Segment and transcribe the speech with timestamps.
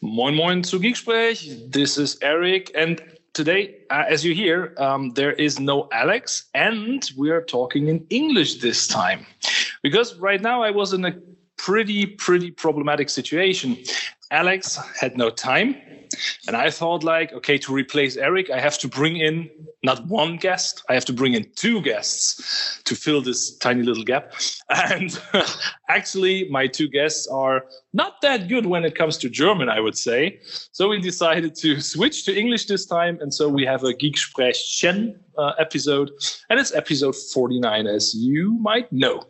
[0.00, 1.72] Moin Moin zu Geeksprech.
[1.72, 3.02] This is Eric, and
[3.32, 8.06] today, uh, as you hear, um, there is no Alex, and we are talking in
[8.08, 9.26] English this time,
[9.82, 11.16] because right now I was in a
[11.56, 13.76] pretty pretty problematic situation.
[14.30, 15.74] Alex had no time
[16.46, 19.50] and I thought, like, okay, to replace Eric, I have to bring in
[19.82, 24.04] not one guest, I have to bring in two guests to fill this tiny little
[24.04, 24.32] gap.
[24.70, 25.18] And
[25.88, 27.64] actually, my two guests are
[27.94, 30.40] not that good when it comes to German, I would say.
[30.72, 33.18] So we decided to switch to English this time.
[33.22, 36.10] And so we have a Geeksprechen uh, episode,
[36.50, 39.24] and it's episode 49, as you might know.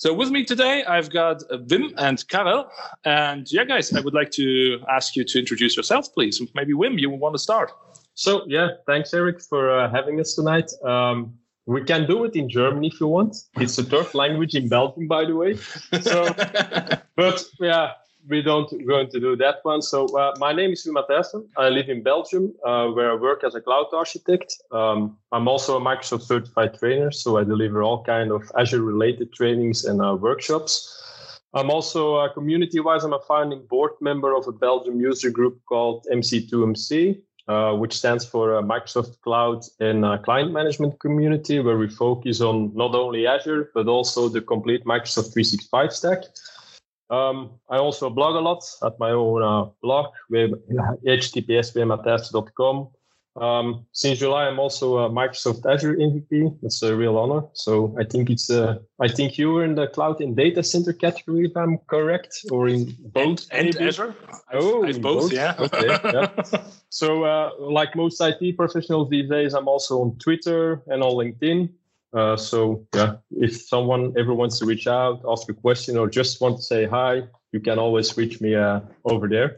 [0.00, 2.70] So with me today, I've got Wim and Karel.
[3.04, 6.40] And yeah, guys, I would like to ask you to introduce yourself, please.
[6.54, 7.70] Maybe Wim, you want to start.
[8.14, 10.72] So yeah, thanks Eric for uh, having us tonight.
[10.86, 11.34] Um,
[11.66, 13.36] we can do it in German if you want.
[13.56, 15.56] It's the third language in Belgium, by the way.
[16.00, 16.32] So,
[17.16, 17.90] but yeah,
[18.28, 19.82] we don't going to do that one.
[19.82, 21.46] So uh, my name is Wim Matthijssen.
[21.56, 24.54] I live in Belgium, uh, where I work as a cloud architect.
[24.70, 29.32] Um, I'm also a Microsoft certified trainer, so I deliver all kind of Azure related
[29.32, 30.96] trainings and uh, workshops.
[31.54, 33.02] I'm also uh, community-wise.
[33.02, 38.24] I'm a founding board member of a Belgium user group called MC2MC, uh, which stands
[38.24, 43.70] for uh, Microsoft Cloud and Client Management Community, where we focus on not only Azure
[43.74, 46.18] but also the complete Microsoft 365 stack.
[47.10, 51.74] Um, I also blog a lot at my own uh, blog, https
[53.36, 56.58] um, since July, I'm also a Microsoft Azure MVP.
[56.62, 57.42] That's a real honor.
[57.52, 58.50] So I think it's.
[58.50, 62.44] Uh, I think you were in the cloud and data center category, if I'm correct,
[62.50, 63.46] or in both.
[63.52, 64.14] And, and Azure.
[64.52, 65.54] Oh, both, both, Yeah.
[65.58, 65.86] okay.
[65.86, 66.62] Yeah.
[66.92, 71.70] So, uh, like most IT professionals these days, I'm also on Twitter and on LinkedIn.
[72.12, 76.40] Uh, so yeah, if someone ever wants to reach out, ask a question, or just
[76.40, 79.56] want to say hi, you can always reach me uh, over there.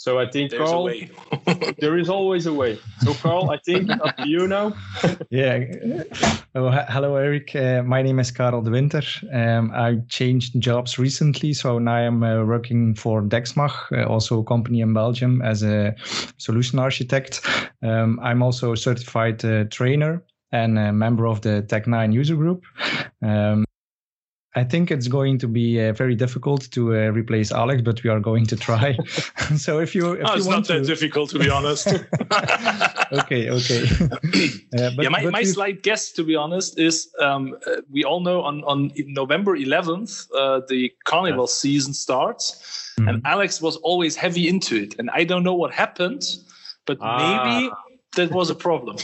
[0.00, 0.90] So I think There's Carl,
[1.78, 2.78] there is always a way.
[3.02, 4.72] So Carl, I think up to you now.
[5.30, 5.62] yeah.
[6.54, 7.54] Oh, hello, Eric.
[7.54, 9.02] Uh, my name is Karel de Winter.
[9.30, 14.44] Um, I changed jobs recently, so now I'm uh, working for Dexmach, uh, also a
[14.44, 15.94] company in Belgium, as a
[16.38, 17.46] solution architect.
[17.82, 20.22] Um, I'm also a certified uh, trainer
[20.52, 22.64] and a member of the Tech9 user group.
[23.22, 23.66] Um,
[24.56, 28.10] I think it's going to be uh, very difficult to uh, replace Alex, but we
[28.10, 28.96] are going to try.
[29.56, 30.80] so if you, if oh, you it's want not to...
[30.80, 31.86] that difficult, to be honest.
[33.12, 33.82] okay, okay.
[34.76, 38.20] uh, but, yeah, my, my slight guess, to be honest, is um, uh, we all
[38.20, 41.52] know on, on November 11th, uh, the carnival yeah.
[41.52, 43.08] season starts, mm-hmm.
[43.08, 44.98] and Alex was always heavy into it.
[44.98, 46.24] And I don't know what happened,
[46.86, 47.44] but ah.
[47.44, 47.70] maybe
[48.16, 48.96] that was a problem.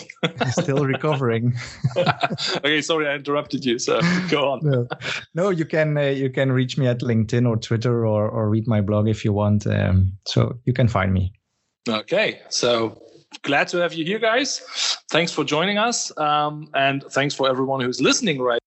[0.51, 1.55] Still recovering.
[1.97, 3.79] okay, sorry, I interrupted you.
[3.79, 4.01] So
[4.31, 4.61] go on.
[4.63, 4.89] No,
[5.35, 8.67] no you can uh, you can reach me at LinkedIn or Twitter or or read
[8.67, 9.67] my blog if you want.
[9.67, 11.33] Um, so you can find me.
[11.89, 13.01] Okay, so
[13.43, 14.61] glad to have you here, guys.
[15.11, 18.61] Thanks for joining us, um, and thanks for everyone who's listening right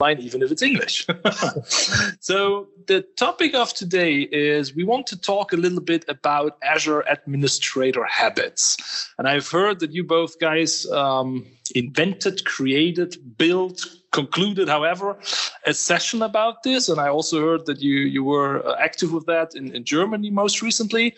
[0.00, 1.06] line, even if it's English.
[2.20, 7.04] so, the topic of today is we want to talk a little bit about Azure
[7.08, 8.76] administrator habits.
[9.18, 15.18] And I've heard that you both guys um, invented, created, built, concluded, however,
[15.66, 16.88] a session about this.
[16.88, 20.30] And I also heard that you you were uh, active with that in, in Germany
[20.30, 21.14] most recently.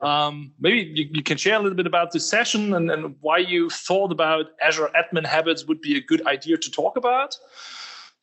[0.00, 3.38] Um, maybe you, you, can share a little bit about this session and, and why
[3.38, 7.36] you thought about Azure admin habits would be a good idea to talk about.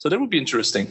[0.02, 0.88] So that would be interesting.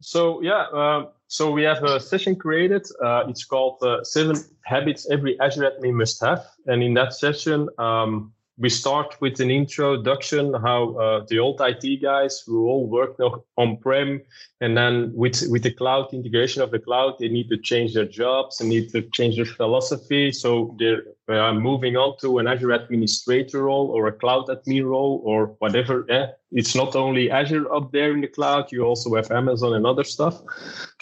[0.00, 2.86] So yeah, uh, so we have a session created.
[3.02, 7.68] Uh, it's called uh, Seven Habits Every Azure Admin Must Have, and in that session,
[7.76, 13.18] um, we start with an introduction how uh, the old IT guys who all work
[13.18, 14.20] now on-prem
[14.60, 18.04] and then with with the cloud integration of the cloud, they need to change their
[18.04, 20.32] jobs and need to change their philosophy.
[20.32, 25.22] So they're uh, moving on to an Azure administrator role or a cloud admin role
[25.24, 26.04] or whatever.
[26.50, 30.04] It's not only Azure up there in the cloud, you also have Amazon and other
[30.04, 30.42] stuff.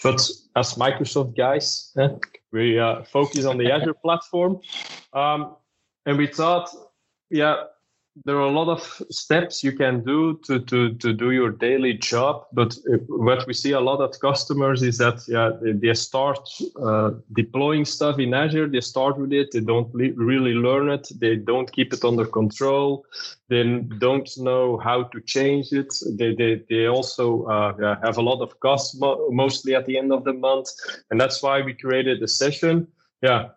[0.03, 0.21] But
[0.55, 1.95] as Microsoft guys,
[2.51, 4.59] we uh, focus on the Azure platform.
[5.13, 5.55] Um,
[6.05, 6.69] and we thought
[7.29, 7.55] yeah
[8.25, 8.81] there are a lot of
[9.11, 12.75] steps you can do to to to do your daily job but
[13.09, 16.39] what we see a lot of customers is that yeah they, they start
[16.81, 21.07] uh, deploying stuff in azure they start with it they don't li- really learn it
[21.19, 23.05] they don't keep it under control
[23.49, 23.63] they
[23.99, 28.59] don't know how to change it they they, they also uh, have a lot of
[28.59, 30.69] costs mo- mostly at the end of the month
[31.11, 32.87] and that's why we created a session.
[33.21, 33.49] Yeah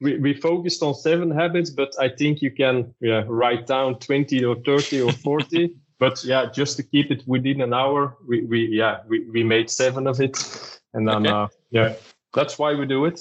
[0.00, 4.44] we, we focused on seven habits, but I think you can yeah, write down 20
[4.44, 5.74] or 30 or 40.
[5.98, 9.70] but yeah, just to keep it within an hour, we, we yeah, we, we made
[9.70, 10.36] seven of it.
[10.92, 11.30] And then, okay.
[11.30, 11.94] uh, yeah,
[12.34, 13.20] that's why we do it.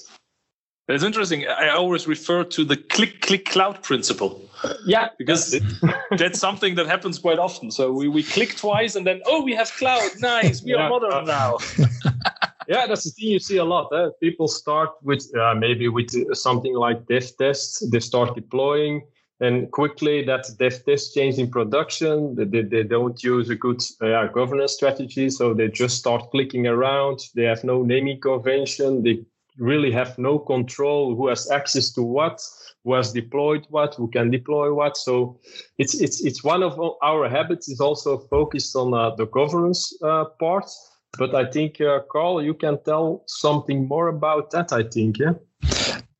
[0.87, 1.47] It's interesting.
[1.47, 4.47] I always refer to the click click cloud principle.
[4.85, 5.59] Yeah, because
[6.17, 7.71] that's something that happens quite often.
[7.71, 10.07] So we, we click twice and then oh we have cloud.
[10.19, 10.83] Nice, we yeah.
[10.83, 11.57] are modern now.
[12.67, 13.89] yeah, that's the thing you see a lot.
[13.93, 14.09] Eh?
[14.21, 17.91] People start with uh, maybe with something like dev test.
[17.91, 19.05] They start deploying,
[19.39, 22.35] and quickly that dev test change in production.
[22.35, 26.67] They, they, they don't use a good uh, governance strategy, so they just start clicking
[26.67, 27.19] around.
[27.35, 29.03] They have no naming convention.
[29.03, 29.25] They
[29.57, 32.41] really have no control who has access to what
[32.83, 35.39] who has deployed what who can deploy what so
[35.77, 40.25] it's it's it's one of our habits is also focused on uh, the governance uh,
[40.39, 40.69] part
[41.17, 45.33] but i think uh, carl you can tell something more about that i think yeah?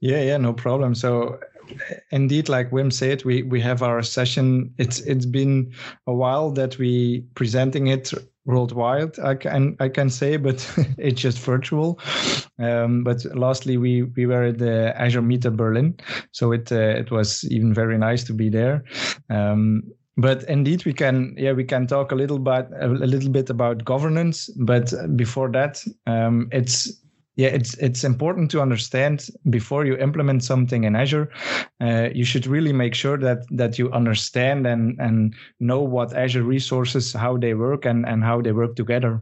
[0.06, 0.94] Yeah yeah no problem.
[0.96, 1.40] So
[2.12, 4.74] indeed like wim said we we have our session.
[4.78, 5.74] It's it's been
[6.06, 8.14] a while that we presenting it
[8.48, 10.58] worldwide i can i can say but
[11.00, 12.00] it's just virtual.
[12.60, 15.96] Um, but lastly we we were at the azure meetup berlin
[16.32, 18.84] so it uh, it was even very nice to be there.
[19.32, 19.84] Um,
[20.18, 23.86] but indeed we can yeah we can talk a little bit a little bit about
[23.86, 24.50] governance.
[24.58, 27.02] But before that um, it's
[27.36, 31.30] yeah it's it's important to understand before you implement something in azure
[31.82, 36.44] uh, you should really make sure that that you understand and and know what azure
[36.44, 39.22] resources how they work and and how they work together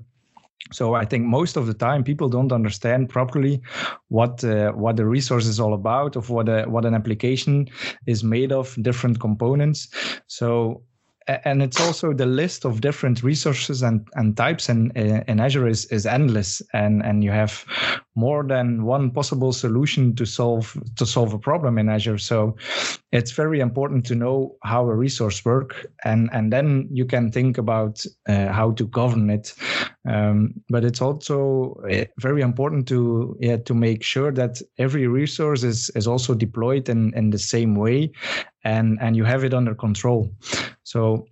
[0.72, 3.62] so I think most of the time people don't understand properly
[4.08, 7.68] what uh, what the resource is all about, of what a, what an application
[8.08, 9.90] is made of, different components.
[10.28, 10.84] So
[11.28, 15.86] and it's also the list of different resources and, and types in, in Azure is,
[15.86, 17.66] is endless and, and you have
[18.16, 22.18] more than one possible solution to solve to solve a problem in Azure.
[22.18, 22.56] So
[23.12, 27.58] it's very important to know how a resource work and, and then you can think
[27.58, 29.54] about uh, how to govern it.
[30.08, 35.64] Um, but it's also uh, very important to yeah, to make sure that every resource
[35.64, 38.12] is, is also deployed in, in the same way
[38.64, 40.32] and, and you have it under control.
[40.84, 41.28] So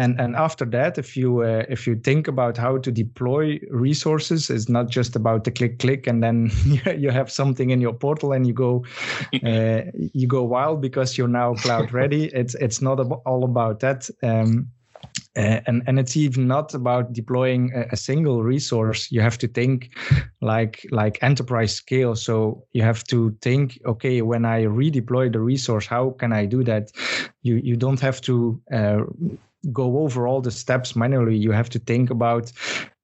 [0.00, 4.48] and and after that if you uh, if you think about how to deploy resources
[4.48, 6.50] it's not just about the click click and then
[6.96, 8.84] you have something in your portal and you go
[9.44, 9.82] uh,
[10.14, 14.68] you go wild because you're now cloud ready it's it's not all about that um,
[15.36, 19.12] uh, and and it's even not about deploying a, a, single resource.
[19.12, 19.90] You have to think
[20.40, 22.16] like like enterprise scale.
[22.16, 26.64] So you have to think okay when i redeploy the resource how can i do
[26.64, 26.90] that?
[27.42, 29.02] You you don't have to uh,
[29.72, 31.36] go over all the steps manually.
[31.36, 32.52] You have to think about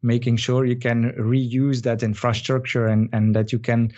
[0.02, 3.92] making sure you can reuse that infrastructure and, and that you can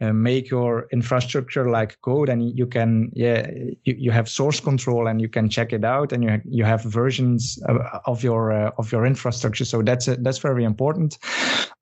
[0.00, 3.50] uh, make your infrastructure like code and you can yeah
[3.84, 6.64] you, you have source control and you can check it out and you ha- you
[6.64, 7.76] have versions of,
[8.06, 9.64] of your uh, of your infrastructure.
[9.64, 11.18] So that's a, that's very important.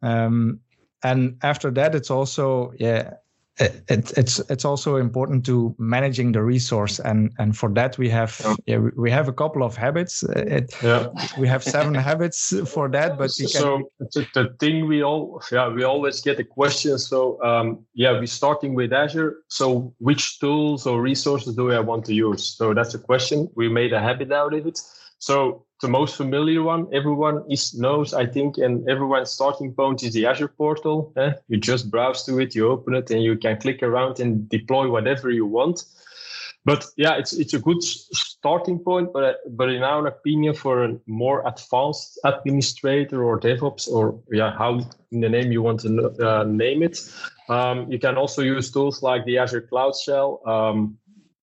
[0.02, 0.60] Um,
[1.04, 3.10] and after that it's also yeah
[3.58, 7.00] it, it's it's also important to managing the resource.
[7.00, 8.78] And and for that we have yeah.
[8.96, 10.22] we have a couple of habits.
[10.22, 11.08] It, yeah.
[11.38, 14.26] we have seven habits for that but so can...
[14.34, 16.98] the thing we all yeah we always get a question.
[16.98, 19.36] So um, yeah we're starting with azure.
[19.48, 22.56] So which tools or resources do i want to use?
[22.56, 23.48] So that's a question.
[23.54, 24.80] We made a habit out of it
[25.18, 30.12] so the most familiar one everyone is knows i think and everyone's starting point is
[30.12, 31.32] the azure portal eh?
[31.48, 34.90] you just browse to it you open it and you can click around and deploy
[34.90, 35.84] whatever you want
[36.64, 40.98] but yeah it's it's a good starting point but but in our opinion for a
[41.06, 44.80] more advanced administrator or devops or yeah how
[45.12, 45.88] in the name you want to
[46.20, 46.98] uh, name it
[47.48, 50.98] um, you can also use tools like the azure cloud shell um,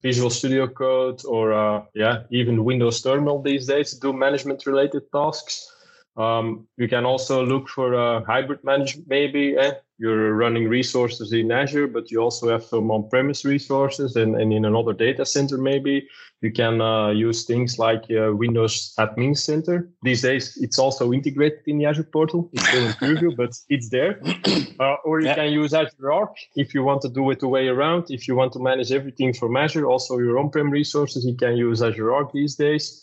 [0.05, 5.11] Visual Studio Code or uh, yeah, even Windows Terminal these days to do management related
[5.11, 5.74] tasks.
[6.17, 9.57] Um, you can also look for a hybrid management, maybe.
[9.57, 9.73] Eh?
[9.97, 14.51] You're running resources in Azure, but you also have some on premise resources and, and
[14.51, 16.07] in another data center, maybe.
[16.41, 19.89] You can uh, use things like uh, Windows Admin Center.
[20.03, 22.49] These days, it's also integrated in the Azure portal.
[22.53, 24.21] It's still in preview, but it's there.
[24.77, 25.35] Uh, or you yeah.
[25.35, 28.07] can use Azure Arc if you want to do it the way around.
[28.09, 31.55] If you want to manage everything from Azure, also your on prem resources, you can
[31.55, 33.01] use Azure Arc these days.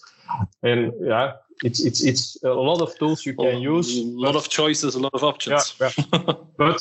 [0.63, 3.99] And yeah, it's it's it's a lot of tools you can use.
[3.99, 5.75] A lot of choices, a lot of options.
[5.81, 6.33] Yeah, yeah.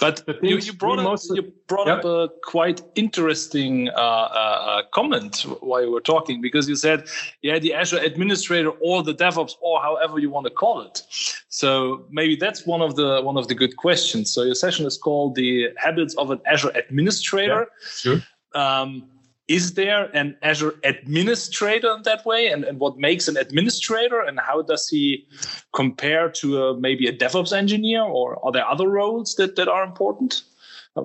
[0.00, 1.94] but but you, you brought up you brought yeah.
[1.94, 7.08] up a quite interesting uh, uh, uh, comment while you were talking because you said
[7.42, 11.02] yeah the Azure administrator or the DevOps or however you want to call it.
[11.48, 14.30] So maybe that's one of the one of the good questions.
[14.32, 17.68] So your session is called the habits of an Azure administrator.
[17.80, 18.20] Sure.
[18.54, 19.08] Um,
[19.48, 22.48] is there an Azure administrator in that way?
[22.48, 25.28] And, and what makes an administrator and how does he
[25.72, 29.84] compare to a, maybe a DevOps engineer or are there other roles that, that are
[29.84, 30.42] important?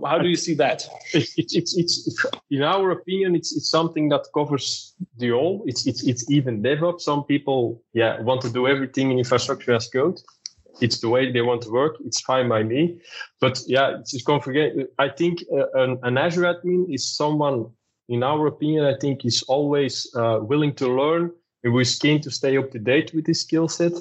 [0.05, 0.88] How do you see that?
[1.13, 5.63] It's, it's, it's, it's, in our opinion, it's, it's something that covers the all.
[5.65, 7.01] It's, it's, it's even DevOps.
[7.01, 10.19] Some people, yeah, want to do everything in infrastructure as code.
[10.79, 11.98] It's the way they want to work.
[12.05, 13.00] It's fine by me.
[13.39, 14.88] But yeah, it's just configure.
[14.98, 17.69] I think uh, an, an Azure admin is someone,
[18.11, 21.31] in our opinion, I think is always uh, willing to learn
[21.63, 23.93] and we're keen to stay up to date with this skill set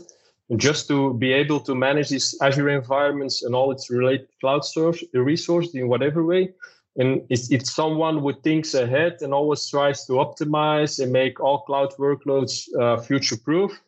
[0.50, 4.64] And just to be able to manage these Azure environments and all its related cloud
[4.64, 6.52] source resources in whatever way.
[6.96, 11.60] And it's, it's someone who thinks ahead and always tries to optimize and make all
[11.60, 13.80] cloud workloads uh, future proof.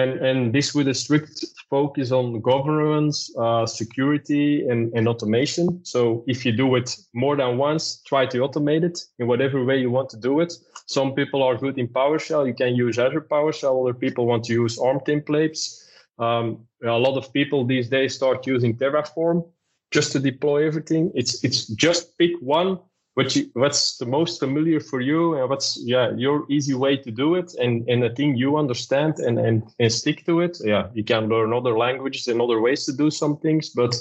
[0.00, 5.84] And, and this with a strict focus on governance, uh, security, and, and automation.
[5.84, 9.78] So if you do it more than once, try to automate it in whatever way
[9.78, 10.52] you want to do it.
[10.86, 12.46] Some people are good in PowerShell.
[12.46, 13.82] You can use Azure PowerShell.
[13.82, 15.84] Other people want to use ARM templates.
[16.18, 19.44] Um, a lot of people these days start using Terraform
[19.90, 21.10] just to deploy everything.
[21.14, 22.78] It's it's just pick one
[23.18, 27.34] which what's the most familiar for you and what's yeah your easy way to do
[27.34, 30.56] it and and a thing you understand and and and stick to it.
[30.64, 33.92] Yeah, you can learn other languages and other ways to do some things, but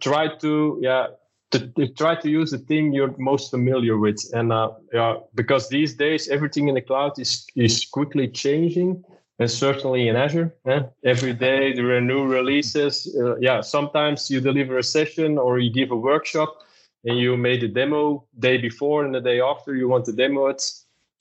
[0.00, 1.06] try to yeah
[1.52, 5.68] to, to, try to use the thing you're most familiar with and uh, yeah because
[5.68, 9.04] these days everything in the cloud is is quickly changing
[9.38, 10.50] and certainly in Azure.
[10.66, 10.82] Eh?
[11.04, 12.92] Every day there are new releases.
[13.20, 16.50] Uh, yeah, sometimes you deliver a session or you give a workshop
[17.04, 20.46] and you made a demo day before and the day after you want to demo
[20.46, 20.62] it.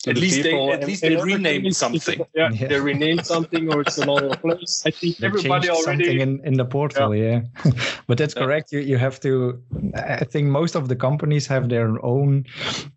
[0.07, 2.25] At least, they, at least they renamed something.
[2.33, 4.81] Yeah, yeah, they renamed something or it's another place.
[4.83, 7.41] I think they everybody already something in, in the portal, yeah.
[7.63, 7.71] yeah.
[8.07, 8.41] but that's yeah.
[8.41, 8.71] correct.
[8.71, 9.61] You you have to.
[9.93, 12.45] I think most of the companies have their own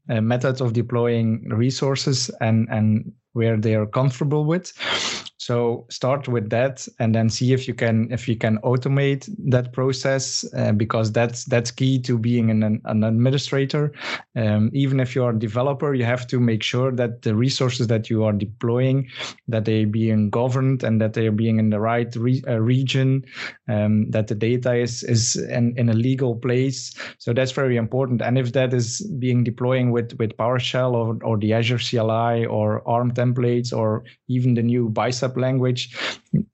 [0.09, 4.73] uh, methods of deploying resources and and where they are comfortable with
[5.45, 9.75] so start with that and then see if you can if you can automate that
[9.75, 13.93] process uh, because that's that's key to being an, an administrator.
[14.37, 18.09] Um, even if you're a developer you have to make sure that the resources that
[18.09, 19.07] you are deploying
[19.47, 22.59] that they are being governed and that they are being in the right re- uh,
[22.61, 23.23] region
[23.69, 26.95] um, that the data is is in, in a legal place.
[27.19, 28.23] So that's very important.
[28.23, 32.83] And if that is being deploying with with PowerShell or, or the Azure CLI or
[32.89, 35.97] ARM templates or even the new bicep language,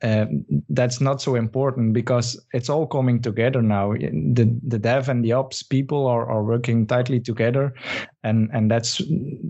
[0.03, 0.27] uh,
[0.69, 3.93] that's not so important because it's all coming together now.
[3.93, 7.75] The the dev and the ops people are, are working tightly together,
[8.23, 8.99] and and that's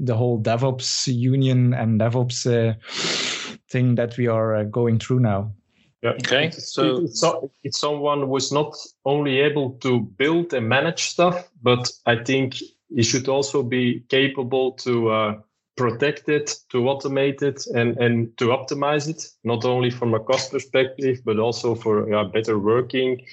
[0.04, 2.74] the whole DevOps union and DevOps uh,
[3.70, 5.52] thing that we are uh, going through now.
[6.02, 6.10] Yeah.
[6.12, 6.50] Okay.
[6.50, 7.24] So it's,
[7.62, 12.56] it's someone who's not only able to build and manage stuff, but I think
[12.88, 15.34] he should also be capable to uh,
[15.80, 20.52] protect it, to automate it, and, and to optimize it, not only from a cost
[20.52, 23.24] perspective, but also for yeah, better working.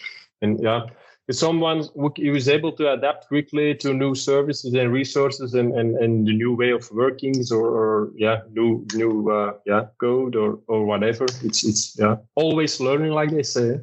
[0.41, 0.83] And yeah,
[1.27, 5.97] if someone who is able to adapt quickly to new services and resources and, and,
[5.97, 10.59] and the new way of workings or, or yeah, new new uh, yeah code or,
[10.67, 11.25] or whatever.
[11.43, 13.81] It's it's yeah always learning, like they say.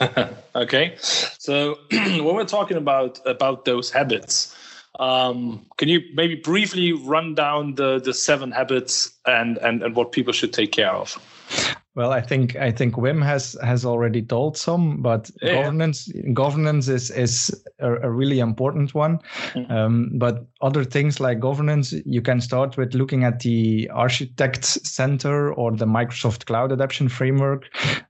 [0.54, 4.54] okay, so when we're talking about about those habits,
[4.98, 10.12] um, can you maybe briefly run down the the seven habits and and and what
[10.12, 11.18] people should take care of?
[11.96, 15.62] Well, I think I think Wim has has already told some, but yeah.
[15.62, 19.20] governance governance is is a, a really important one.
[19.52, 19.72] Mm-hmm.
[19.72, 25.52] Um, but other things like governance, you can start with looking at the Architect Center
[25.52, 27.68] or the Microsoft Cloud Adaption Framework.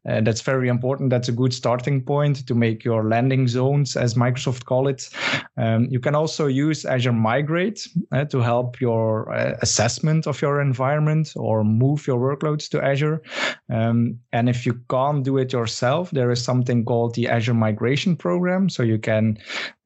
[0.08, 1.10] Uh, that's very important.
[1.10, 5.10] That's a good starting point to make your landing zones, as Microsoft call it.
[5.58, 10.62] Um, you can also use Azure Migrate uh, to help your uh, assessment of your
[10.62, 13.20] environment or move your workloads to Azure.
[13.74, 18.14] Um, and if you can't do it yourself, there is something called the Azure Migration
[18.14, 18.68] Program.
[18.68, 19.36] So you can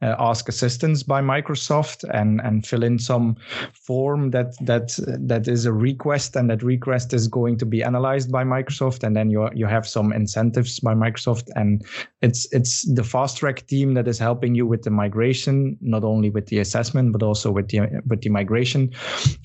[0.02, 3.37] uh, ask assistance by Microsoft and, and fill in some
[3.73, 8.30] form that that that is a request, and that request is going to be analyzed
[8.30, 11.83] by Microsoft, and then you you have some incentives by Microsoft, and
[12.21, 16.28] it's it's the fast track team that is helping you with the migration, not only
[16.28, 18.90] with the assessment but also with the with the migration.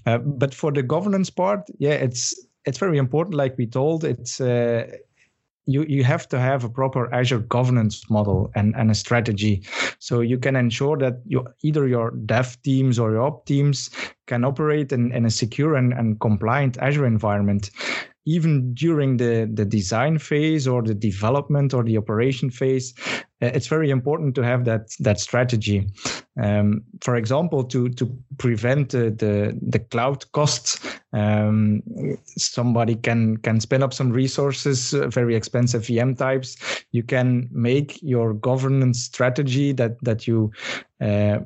[0.06, 3.36] Uh, but for the governance part, yeah, it's it's very important.
[3.36, 4.88] Like we told, it's uh,
[5.66, 9.64] you you have to have a proper Azure governance model and, and a strategy,
[10.00, 13.90] so you can ensure that you either your dev teams or your op teams
[14.28, 17.72] can operate in, in a secure and, and compliant Azure environment.
[18.26, 22.94] Even during the, the design phase or the development or the operation phase,
[23.42, 25.88] uh, it's very important to have that that strategy.
[26.42, 30.80] Um, for example, to to prevent the the, the cloud costs,
[31.12, 31.84] um,
[32.38, 36.56] somebody can can spin up some resources, uh, very expensive VM types.
[36.92, 40.52] You can make your governance strategy that that you.
[41.02, 41.40] Uh,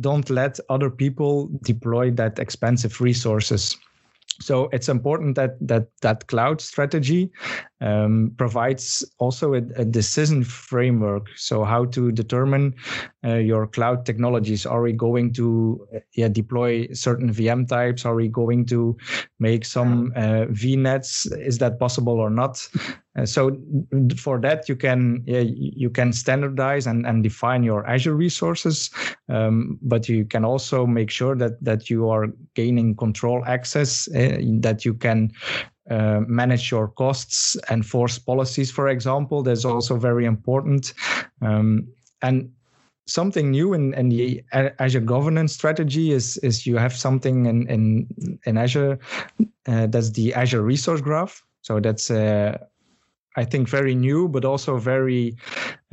[0.00, 3.76] don't let other people deploy that expensive resources
[4.40, 7.30] so it's important that that that cloud strategy
[7.80, 11.26] um, provides also a, a, decision framework.
[11.36, 12.74] So how to determine
[13.24, 14.64] uh, your cloud technologies.
[14.64, 18.04] Are we going to uh, yeah, deploy certain vm types?
[18.04, 18.96] Are we going to
[19.38, 22.66] make some uh, vnets is that possible or not
[23.24, 23.56] so
[24.16, 28.90] for that you can yeah, you can standardize and, and define your azure resources
[29.28, 34.38] um, but you can also make sure that that you are gaining control access uh,
[34.60, 35.30] that you can
[35.90, 39.42] uh, manage your costs, enforce policies, for example.
[39.42, 40.94] That's also very important.
[41.42, 41.86] Um,
[42.22, 42.50] and
[43.06, 48.08] something new in, in the Azure governance strategy is is you have something in in,
[48.46, 48.98] in Azure
[49.66, 51.44] uh, that's the Azure Resource Graph.
[51.60, 52.56] So that's uh,
[53.36, 55.36] I think very new, but also very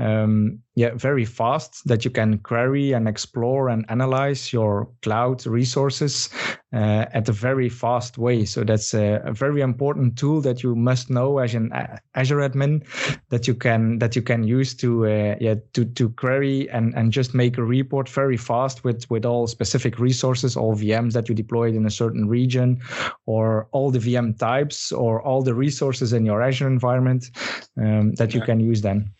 [0.01, 6.29] um, yeah, very fast that you can query and explore and analyze your cloud resources
[6.73, 8.45] uh, at a very fast way.
[8.45, 11.71] So that's a, a, very important tool that you must know as an
[12.15, 12.83] Azure admin
[13.29, 17.11] that you can that you can use to uh, yeah to to query and and
[17.11, 21.35] just make a report very fast with with all specific resources, all VMs that you
[21.35, 22.81] deployed in a certain region,
[23.27, 27.29] or all the VM types or all the resources in your Azure environment
[27.77, 28.39] um, that yeah.
[28.39, 29.11] you can use then.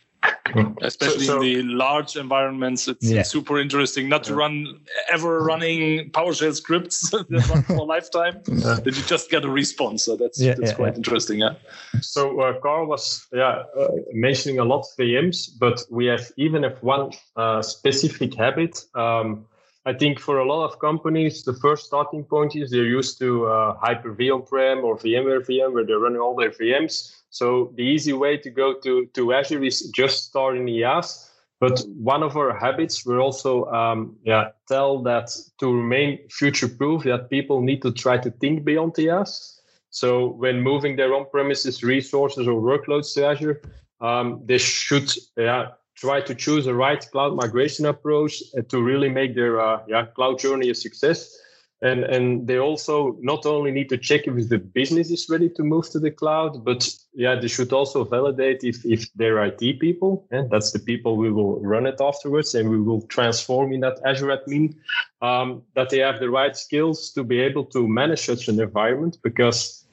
[0.82, 3.24] Especially so, so, in the large environments, it's yeah.
[3.24, 4.80] super interesting not to run
[5.12, 8.42] ever running PowerShell scripts that run for a lifetime.
[8.48, 8.80] Yeah.
[8.84, 10.04] That you just get a response.
[10.04, 11.40] So that's yeah, that's quite interesting.
[11.40, 11.56] Yeah.
[12.02, 16.64] So uh, Carl was yeah uh, mentioning a lot of VMs, but we have even
[16.64, 18.86] if one uh, specific habit.
[18.96, 19.46] Um,
[19.84, 23.48] I think for a lot of companies, the first starting point is they're used to
[23.48, 28.12] uh, Hyper-V on-prem or VMware VM, where they're running all their VMs so the easy
[28.12, 31.30] way to go to, to Azure is just start in IaaS.
[31.62, 37.04] But one of our habits, we also um, yeah, tell that to remain future proof,
[37.04, 39.60] that people need to try to think beyond IaaS.
[39.92, 43.62] So when moving their on-premises resources or workloads to Azure,
[44.02, 49.36] um, they should yeah, try to choose a right cloud migration approach to really make
[49.36, 51.38] their uh, yeah, cloud journey a success
[51.82, 55.64] and and they also not only need to check if the business is ready to
[55.64, 60.28] move to the cloud but yeah they should also validate if if they're it people.
[60.32, 64.00] And that's the people we will run it afterwards and we will transform in that
[64.06, 64.76] azure admin
[65.22, 69.18] um, that they have the right skills to be able to manage such an environment
[69.24, 69.88] because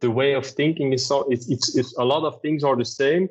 [0.00, 2.84] the way of thinking is so it's, it's, it's a lot of things are the
[2.84, 3.28] same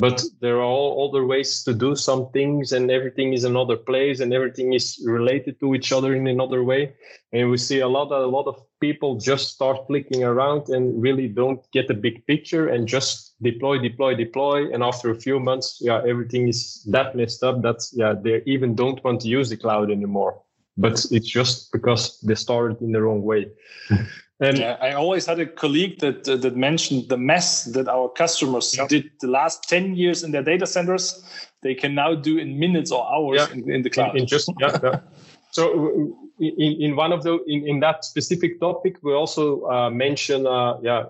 [0.00, 4.20] but there are all other ways to do some things and everything is another place
[4.20, 6.94] and everything is related to each other in another way.
[7.32, 11.28] And we see a lot a lot of people just start clicking around and really
[11.28, 14.72] don't get the big picture and just deploy deploy deploy.
[14.72, 18.74] And after a few months yeah everything is that messed up that yeah they even
[18.74, 20.42] don't want to use the cloud anymore.
[20.76, 23.50] But it's just because they started in the wrong way
[24.40, 28.08] And yeah, I always had a colleague that uh, that mentioned the mess that our
[28.08, 31.22] customers did the last ten years in their data centers.
[31.62, 33.52] They can now do in minutes or hours yeah.
[33.52, 34.16] in, in, the cloud.
[34.16, 35.00] In, in just yeah.
[35.52, 40.46] So in, in one of the in, in that specific topic, we also uh, mention
[40.46, 41.04] uh, yeah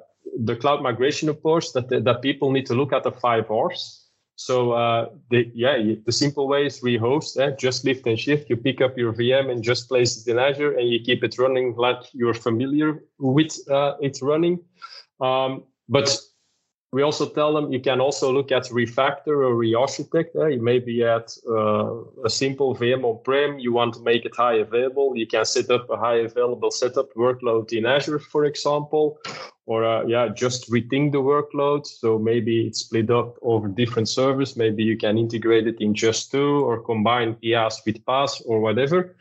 [0.44, 3.99] the cloud migration approach that that people need to look at the five R's.
[4.40, 5.76] So uh, the, yeah,
[6.06, 7.54] the simple way is rehost, eh?
[7.56, 8.48] just lift and shift.
[8.48, 11.38] You pick up your VM and just place it in Azure, and you keep it
[11.38, 14.58] running like you're familiar with uh, it running.
[15.20, 16.16] Um, but
[16.92, 20.34] we also tell them you can also look at refactor or re-architect.
[20.34, 20.48] Eh?
[20.48, 25.16] You maybe at uh, a simple VM on-prem, you want to make it high available.
[25.16, 29.18] You can set up a high available setup workload in Azure, for example,
[29.66, 31.86] or uh, yeah, just rethink the workload.
[31.86, 34.56] So maybe it's split up over different servers.
[34.56, 39.16] Maybe you can integrate it in just two or combine IaaS with PaaS or whatever.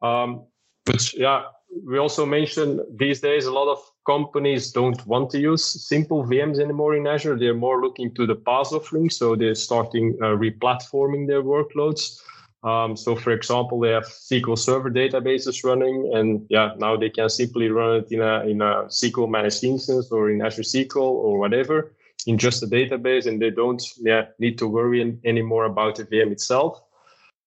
[0.00, 0.46] Um,
[0.86, 1.42] but yeah,
[1.84, 6.58] we also mentioned these days a lot of companies don't want to use simple VMs
[6.58, 7.38] anymore in Azure.
[7.38, 9.10] They're more looking to the PaaS offering.
[9.10, 12.20] So they're starting uh, replatforming their workloads.
[12.62, 17.30] Um, so, for example, they have SQL Server databases running, and yeah, now they can
[17.30, 21.38] simply run it in a in a SQL managed instance or in Azure SQL or
[21.38, 21.94] whatever
[22.26, 26.32] in just a database, and they don't yeah need to worry anymore about the VM
[26.32, 26.82] itself.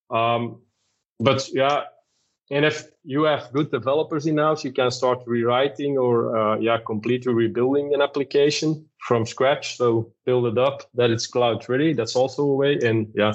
[0.10, 0.62] Um,
[1.20, 1.84] but yeah,
[2.54, 6.78] and if you have good developers in house, you can start rewriting or uh, yeah,
[6.86, 9.76] completely rebuilding an application from scratch.
[9.78, 11.94] So build it up that it's cloud ready.
[11.94, 12.78] That's also a way.
[12.78, 13.34] And yeah,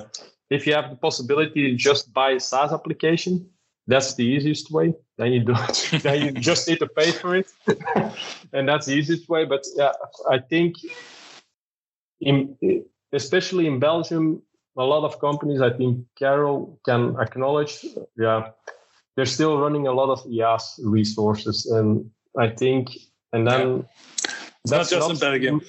[0.50, 3.50] if you have the possibility just buy a SaaS application,
[3.88, 4.94] that's the easiest way.
[5.16, 5.88] Then you do it.
[6.04, 7.50] then you just need to pay for it,
[8.52, 9.46] and that's the easiest way.
[9.46, 9.92] But yeah,
[10.30, 10.76] I think
[12.20, 12.56] in
[13.12, 14.42] especially in Belgium,
[14.76, 15.60] a lot of companies.
[15.60, 17.84] I think Karel can acknowledge.
[18.16, 18.50] Yeah,
[19.18, 22.96] they're still running a lot of IaaS resources, and I think,
[23.32, 23.78] and then.
[23.78, 23.82] Yeah.
[24.64, 25.60] That's not just not, in Belgium.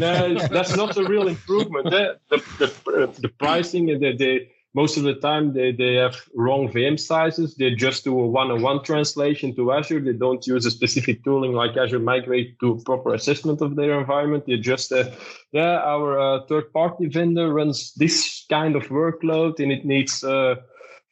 [0.00, 1.90] no, that's not a real improvement.
[1.90, 6.72] The, the, the, the pricing, the, the most of the time they, they have wrong
[6.72, 7.54] VM sizes.
[7.56, 10.00] They just do a one-on-one translation to Azure.
[10.00, 14.46] They don't use a specific tooling like Azure Migrate to proper assessment of their environment.
[14.46, 15.10] They just, uh,
[15.52, 20.56] yeah, our uh, third-party vendor runs this kind of workload and it needs uh,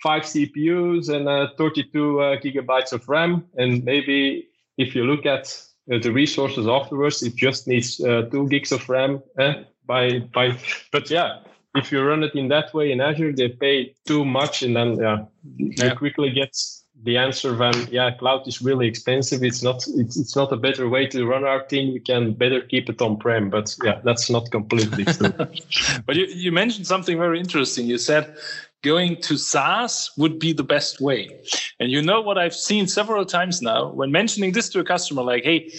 [0.05, 3.45] five CPUs and uh, 32 uh, gigabytes of RAM.
[3.57, 5.45] And maybe if you look at
[5.91, 9.55] uh, the resources afterwards, it just needs two gigs of RAM eh,
[9.87, 10.59] by by.
[10.93, 11.41] But yeah
[11.75, 14.97] if you run it in that way in Azure, they pay too much, and then
[14.97, 15.25] yeah,
[15.57, 15.85] yeah.
[15.85, 16.57] you quickly get
[17.03, 19.43] the answer when yeah, cloud is really expensive.
[19.43, 21.93] It's not it's, it's not a better way to run our thing.
[21.93, 25.31] We can better keep it on prem, but yeah, that's not completely true.
[26.07, 27.87] but you, you mentioned something very interesting.
[27.87, 28.37] You said
[28.85, 31.41] going to SaaS would be the best way.
[31.81, 35.23] And you know what I've seen several times now when mentioning this to a customer,
[35.23, 35.73] like, hey,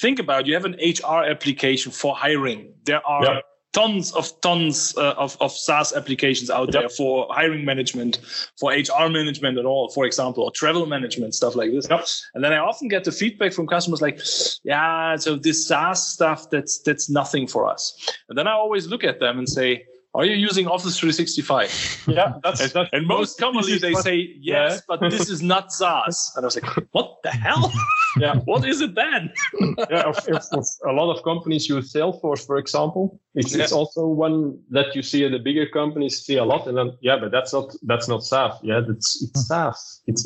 [0.00, 2.72] think about you have an HR application for hiring.
[2.84, 3.42] There are
[3.76, 8.20] tons of tons uh, of, of SaaS applications out there for hiring management,
[8.58, 11.86] for HR management and all, for example, or travel management, stuff like this.
[12.34, 14.18] And then I often get the feedback from customers like,
[14.64, 17.82] yeah, so this SaaS stuff, that's that's nothing for us.
[18.30, 19.84] And then I always look at them and say,
[20.16, 22.04] are you using Office 365?
[22.16, 24.80] Yeah, that's, and, that's and most commonly they say yes, yeah.
[24.88, 26.32] but this is not SaaS.
[26.36, 27.72] And I was like, what the hell?
[28.18, 29.32] yeah, what is it then?
[29.90, 33.64] yeah, if, if, if a lot of companies use Salesforce, for example, it's, yeah.
[33.64, 36.66] it's also one that you see at the bigger companies see a lot.
[36.66, 38.58] And then yeah, but that's not that's not SaaS.
[38.62, 40.02] Yeah, it's it's SaaS.
[40.06, 40.24] It's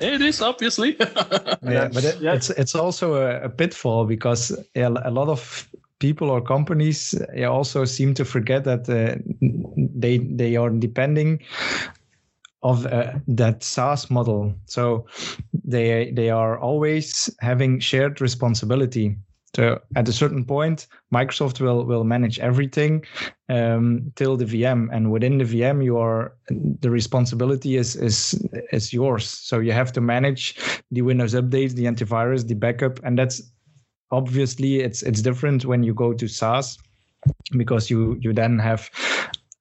[0.00, 0.96] it is obviously.
[0.98, 2.34] yeah, but it, yeah.
[2.34, 5.68] it's it's also a, a pitfall because a lot of
[6.02, 7.14] people or companies
[7.48, 9.16] also seem to forget that uh,
[10.02, 11.40] they they are depending
[12.62, 14.54] of uh, that SaaS model.
[14.66, 15.06] So
[15.64, 19.16] they they are always having shared responsibility.
[19.54, 23.04] So at a certain point, Microsoft will will manage everything
[23.48, 26.32] um, till the VM, and within the VM, you are
[26.80, 28.34] the responsibility is is
[28.72, 29.28] is yours.
[29.28, 30.56] So you have to manage
[30.90, 33.52] the Windows updates, the antivirus, the backup, and that's
[34.12, 36.78] obviously it's it's different when you go to SaaS
[37.56, 38.90] because you you then have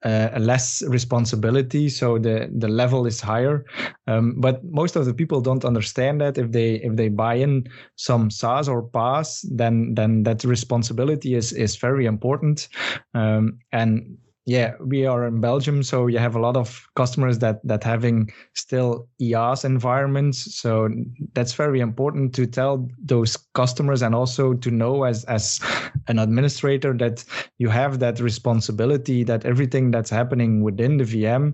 [0.04, 3.66] uh, less responsibility so the the level is higher.
[4.08, 7.68] Um, but most of the people don't understand that if they if they buy in
[7.96, 12.68] some SaaS or PaaS then then that responsibility is is very important.
[13.14, 17.60] Um, and yeah, we are in Belgium, so you have a lot of customers that
[17.64, 20.56] that having still IaaS environments.
[20.56, 20.90] So
[21.34, 25.60] that's very important to tell those customers and also to know as as
[26.08, 27.24] an administrator that
[27.60, 31.54] you have that responsibility that everything that's happening within the VM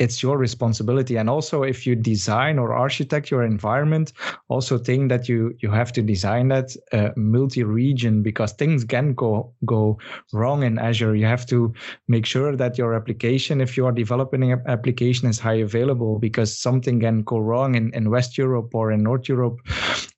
[0.00, 1.16] it's your responsibility.
[1.16, 4.12] And also if you design or architect your environment
[4.48, 9.52] also think that you you have to design that uh, multi-region because things can go
[9.66, 9.98] go
[10.32, 11.14] wrong in azure.
[11.14, 11.72] You have to
[12.08, 16.50] make sure that your application if you are developing an application is high available because
[16.56, 19.60] something can go wrong in, in west europe or in north europe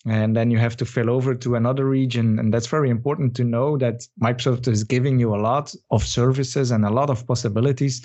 [0.05, 3.45] and then you have to fill over to another region and that's very important to
[3.45, 8.03] know that microsoft is giving you a lot of services and a lot of possibilities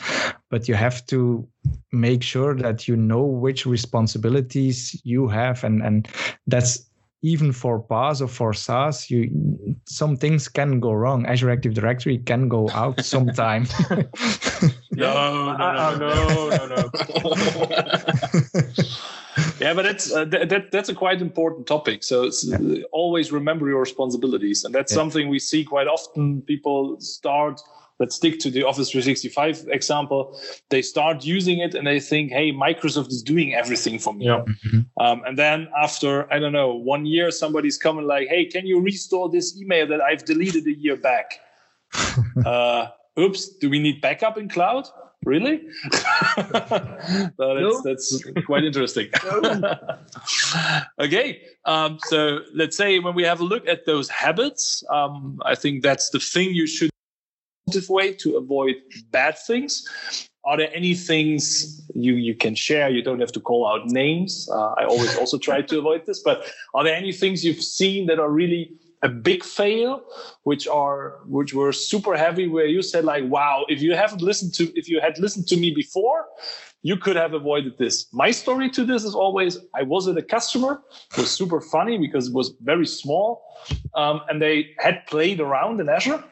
[0.49, 1.47] but you have to
[1.91, 6.07] make sure that you know which responsibilities you have and and
[6.45, 6.87] that's
[7.23, 9.27] even for PaaS or for SaaS, you
[9.85, 11.25] some things can go wrong.
[11.25, 13.65] Azure Active Directory can go out sometime.
[14.91, 16.75] no, no, no, no, no.
[16.75, 16.89] no.
[19.59, 22.03] yeah, but that's uh, that, that's a quite important topic.
[22.03, 22.83] So yeah.
[22.91, 24.97] always remember your responsibilities, and that's yeah.
[24.97, 26.41] something we see quite often.
[26.41, 27.61] People start
[27.99, 30.39] let's stick to the Office 365 example.
[30.69, 34.25] They start using it and they think, hey, Microsoft is doing everything for me.
[34.25, 34.43] Yeah.
[34.45, 35.03] Mm-hmm.
[35.03, 38.79] Um, and then after, I don't know, one year, somebody's coming like, hey, can you
[38.81, 41.39] restore this email that I've deleted a year back?
[42.45, 42.87] uh,
[43.19, 44.87] oops, do we need backup in cloud?
[45.27, 45.61] Really?
[46.37, 47.81] that's, no.
[47.83, 49.09] that's quite interesting.
[50.99, 55.53] okay, um, so let's say when we have a look at those habits, um, I
[55.53, 56.89] think that's the thing you should
[57.89, 58.75] way to avoid
[59.11, 59.85] bad things.
[60.45, 62.87] are there any things you you can share?
[62.89, 64.47] You don't have to call out names.
[64.49, 66.37] Uh, I always also try to avoid this, but
[66.73, 68.71] are there any things you've seen that are really
[69.03, 70.03] a big fail,
[70.43, 74.53] which are which were super heavy, where you said like, "Wow, if you haven't listened
[74.55, 76.25] to if you had listened to me before,
[76.81, 80.23] you could have avoided this." My story to this is always I was at a
[80.23, 80.81] customer,
[81.11, 83.43] it was super funny because it was very small,
[83.93, 86.23] um, and they had played around in Azure.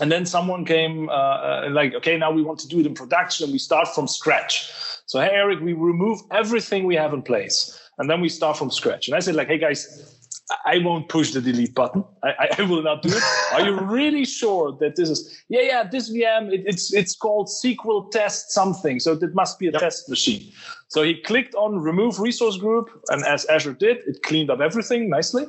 [0.00, 2.94] And then someone came uh, uh, like okay now we want to do it in
[2.94, 3.44] production.
[3.44, 4.72] And we start from scratch.
[5.06, 8.70] So hey eric we remove everything we have in place and then we start from
[8.70, 9.06] scratch.
[9.06, 10.23] And i said like hey guys
[10.66, 12.04] I won't push the delete button.
[12.22, 13.22] I, I will not do it.
[13.52, 15.42] Are you really sure that this is?
[15.48, 15.82] Yeah, yeah.
[15.84, 19.00] This VM, it, it's it's called SQL test something.
[19.00, 19.80] So it must be a yep.
[19.80, 20.52] test machine.
[20.88, 25.08] So he clicked on remove resource group, and as Azure did, it cleaned up everything
[25.08, 25.46] nicely.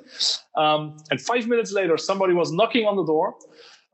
[0.56, 3.36] Um, and five minutes later, somebody was knocking on the door,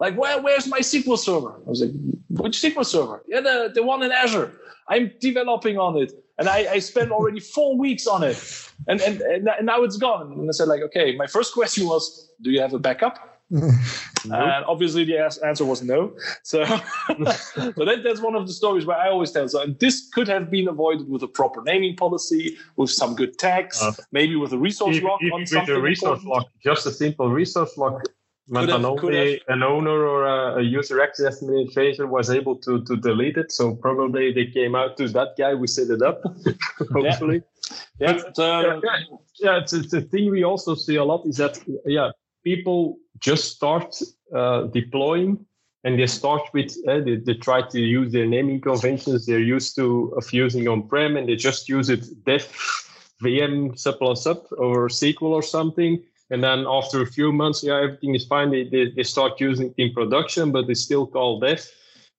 [0.01, 1.61] like, where, where's my SQL server?
[1.63, 1.91] I was like,
[2.29, 3.23] which SQL server?
[3.27, 4.51] Yeah, the, the one in Azure.
[4.89, 6.11] I'm developing on it.
[6.41, 8.35] And I, I spent already four weeks on it.
[8.87, 10.31] And, and, and now it's gone.
[10.33, 13.37] And I said, like, okay, my first question was, do you have a backup?
[13.51, 13.71] nope.
[14.25, 16.13] And obviously the answer was no.
[16.41, 16.79] So, so
[17.85, 19.47] that, that's one of the stories where I always tell.
[19.49, 23.37] So, and this could have been avoided with a proper naming policy, with some good
[23.37, 25.75] tags, uh, maybe with a resource if, lock if on with something.
[25.75, 26.45] a resource important.
[26.45, 28.01] lock, just a simple resource lock
[28.51, 30.25] when Could have- an, could only an owner or
[30.59, 33.49] a, user access administrator was able to, to delete it.
[33.49, 36.21] So probably they came out to that guy who set it up,
[36.91, 37.43] hopefully.
[37.99, 38.99] Yeah, But, so- yeah,
[39.39, 42.11] yeah, it's, it's a thing we also see a lot is that, yeah,
[42.43, 43.95] people just start
[44.35, 45.45] uh, deploying
[45.85, 49.77] and they start with, uh, they, they try to use their naming conventions they're used
[49.77, 52.45] to of using on-prem and they just use it def
[53.23, 56.03] VM sub plus sub or SQL or something.
[56.31, 58.49] And then after a few months, yeah, everything is fine.
[58.49, 61.65] They, they, they start using it in production, but it's still called dev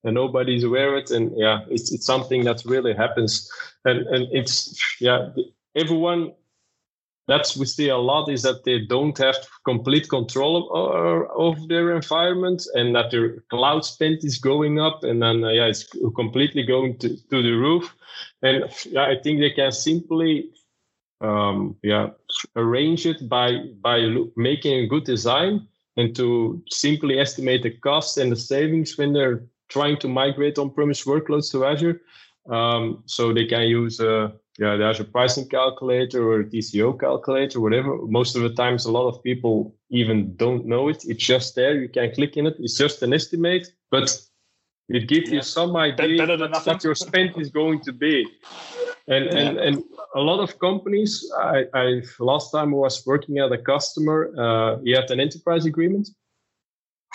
[0.04, 1.10] and nobody's aware of it.
[1.10, 3.50] And yeah, it's, it's something that really happens.
[3.84, 5.30] And, and it's, yeah,
[5.74, 6.32] everyone,
[7.28, 11.94] that's we see a lot is that they don't have complete control of, of their
[11.94, 16.64] environment and that their cloud spend is going up and then uh, yeah it's completely
[16.64, 17.94] going to, to the roof
[18.42, 20.50] and yeah i think they can simply
[21.20, 22.08] um, yeah
[22.56, 23.98] arrange it by by
[24.36, 25.66] making a good design
[25.96, 31.04] and to simply estimate the cost and the savings when they're trying to migrate on-premise
[31.04, 32.00] workloads to Azure.
[32.48, 37.96] Um, so they can use uh, yeah the Azure pricing calculator or TCO calculator, whatever.
[38.06, 41.04] Most of the times, a lot of people even don't know it.
[41.04, 41.74] It's just there.
[41.80, 42.56] You can click in it.
[42.58, 44.08] It's just an estimate, but
[44.88, 45.36] it gives Yeah.
[45.36, 48.26] you some idea than what your spend is going to be.
[49.12, 49.76] And and and
[50.14, 51.10] a lot of companies.
[51.38, 54.18] I, I last time I was working at a customer.
[54.44, 56.08] Uh, he had an enterprise agreement,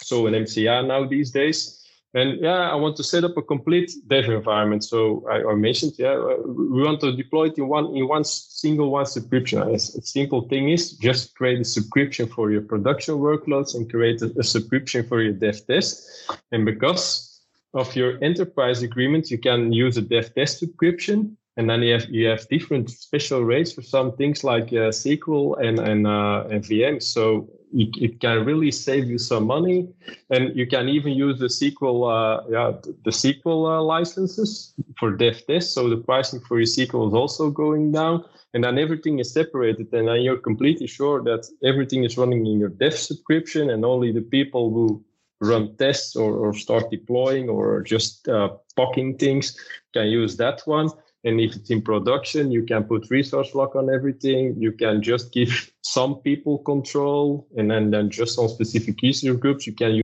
[0.02, 1.78] so an MCA now these days.
[2.14, 4.84] And yeah, I want to set up a complete dev environment.
[4.84, 8.90] So I, I mentioned, yeah, we want to deploy it in one in one single
[8.92, 9.62] one subscription.
[9.62, 14.32] A simple thing is just create a subscription for your production workloads and create a,
[14.40, 16.10] a subscription for your dev test.
[16.52, 17.42] And because
[17.74, 21.38] of your enterprise agreement, you can use a dev test subscription.
[21.58, 25.60] And then you have you have different special rates for some things like uh, SQL
[25.60, 27.02] and and, uh, and VM.
[27.02, 29.90] So it, it can really save you some money,
[30.30, 32.72] and you can even use the SQL uh, yeah
[33.04, 35.74] the SQL uh, licenses for dev test.
[35.74, 39.92] So the pricing for your SQL is also going down, and then everything is separated,
[39.94, 44.12] and then you're completely sure that everything is running in your dev subscription, and only
[44.12, 45.04] the people who
[45.40, 49.56] run tests or, or start deploying or just uh, pocking things
[49.94, 50.90] can use that one.
[51.24, 54.56] And if it's in production, you can put resource lock on everything.
[54.58, 59.66] You can just give some people control, and then, then just on specific user groups,
[59.68, 60.02] you can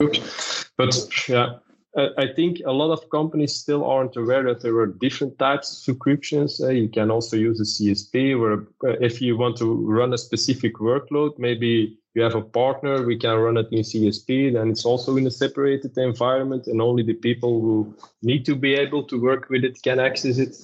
[0.00, 0.70] use.
[0.76, 0.94] But
[1.28, 1.58] yeah,
[1.96, 5.78] I think a lot of companies still aren't aware that there are different types of
[5.78, 6.60] subscriptions.
[6.60, 10.18] Uh, you can also use a CSP, where uh, if you want to run a
[10.18, 14.84] specific workload, maybe you have a partner, we can run it in CSP, then it's
[14.84, 19.20] also in a separated environment, and only the people who need to be able to
[19.20, 20.56] work with it can access it.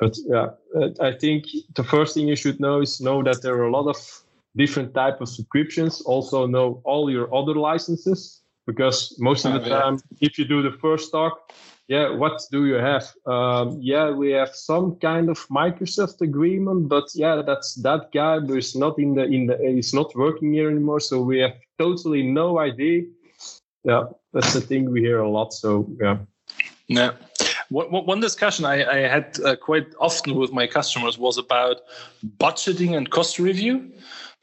[0.00, 3.54] But yeah, uh, I think the first thing you should know is know that there
[3.54, 4.24] are a lot of
[4.56, 6.00] different type of subscriptions.
[6.00, 10.62] Also know all your other licenses because most of the Oh, time, if you do
[10.62, 11.52] the first talk,
[11.88, 13.12] yeah, what do you have?
[13.26, 18.56] Um, yeah, we have some kind of Microsoft agreement, but yeah, that's that guy, who
[18.56, 21.00] is not in the in the it's not working here anymore.
[21.00, 23.02] So we have totally no idea.
[23.84, 25.52] Yeah, that's the thing we hear a lot.
[25.52, 26.18] So yeah.
[26.88, 27.12] Yeah.
[27.70, 31.80] One discussion I, I had uh, quite often with my customers was about
[32.38, 33.90] budgeting and cost review.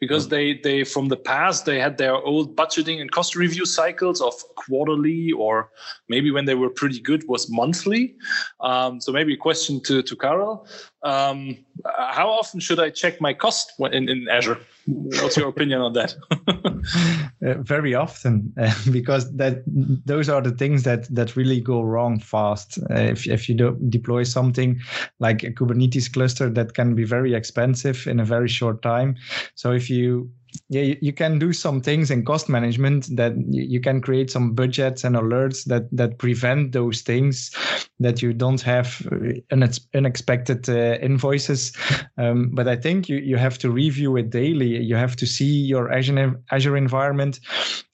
[0.02, 4.20] Because they they from the past they had their old budgeting and cost review cycles
[4.20, 5.70] of quarterly or
[6.10, 8.16] maybe when they were pretty good was monthly.
[8.60, 10.68] Um, so maybe a question to to Karel:
[11.04, 14.58] um, How often should I check my cost in, in Azure?
[14.88, 16.16] What's your opinion on that?
[17.46, 22.20] uh, very often, uh, because that those are the things that that really go wrong
[22.20, 22.80] fast.
[22.90, 24.80] Uh, if if you do deploy something
[25.20, 29.16] like a Kubernetes cluster, that can be very expensive in a very short time.
[29.56, 30.32] So if you
[30.70, 34.30] yeah you, you, can do some things in cost management that you, you, can create
[34.30, 37.52] some budgets and alerts that that prevent those things
[38.00, 39.08] that you don't have
[39.94, 41.72] unexpected uh, invoices.
[42.18, 44.82] Um, but i think you, you have to review it daily.
[44.82, 47.40] You have to see your azure, azure environment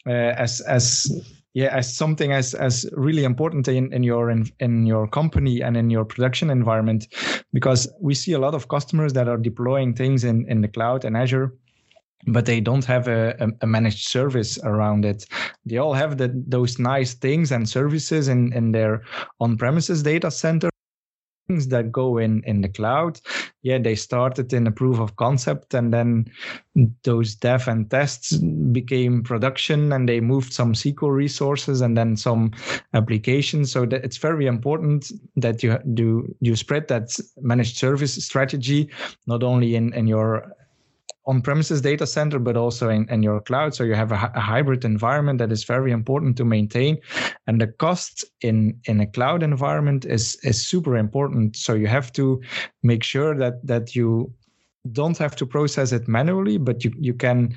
[0.08, 1.12] uh, as as
[1.54, 5.76] yeah as something as as really important in, in your in, in your company and
[5.78, 7.08] in your production environment.
[7.54, 11.06] Because we see a lot of customers that are deploying things in in the cloud
[11.06, 11.54] and azure
[12.26, 15.26] but they don't have a, a, managed service around it.
[15.66, 19.04] They all have the, those nice things and services in, in their
[19.40, 20.70] on-premises data center
[21.48, 23.20] things that go in in the cloud
[23.62, 26.26] yeah they started in a proof of concept and then
[27.04, 28.38] those dev and tests
[28.72, 32.52] became production and they moved some sql resources and then some
[32.94, 38.90] applications so that it's very important that you do you spread that managed service strategy
[39.26, 40.52] not only in in your
[41.28, 43.76] on-premises data center, but also in, in your cloud.
[43.76, 46.98] So you have a, a, hybrid environment that is very important to maintain.
[47.46, 51.58] And the cost in, in a cloud environment is, is super important.
[51.58, 52.42] So you have to
[52.82, 54.34] make sure that, that you
[54.94, 57.56] don't have to process it manually, but you, you can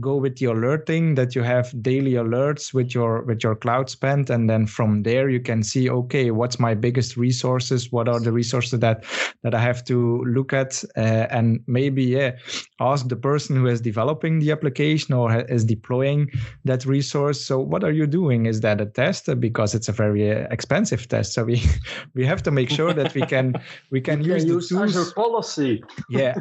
[0.00, 4.28] go with the alerting that you have daily alerts with your with your cloud spend
[4.30, 7.92] and then from there you can see okay what's my biggest resources?
[7.92, 9.04] What are the resources that
[9.42, 10.82] that i have to look at?
[10.96, 12.32] Uh, and maybe yeah
[12.80, 16.30] ask the person who is developing the application or is deploying
[16.64, 17.40] that resource.
[17.40, 18.46] So what are you doing?
[18.46, 19.28] Is that a test?
[19.38, 21.34] Because it's a very uh, expensive test.
[21.34, 21.62] So we
[22.14, 23.54] we have to make sure that we can
[23.90, 25.82] we can you use, can use Azure policy.
[26.08, 26.34] Yeah